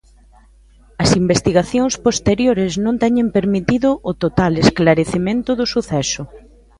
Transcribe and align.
As 1.03 1.09
investigacións 1.23 1.93
posteriores 2.05 2.71
non 2.85 2.95
teñen 3.03 3.27
permitido 3.37 3.89
o 4.09 4.11
total 4.23 4.53
esclarecemento 4.63 5.51
do 5.59 5.65
suceso. 5.73 6.23